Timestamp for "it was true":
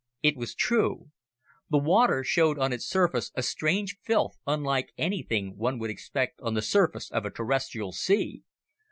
0.23-1.11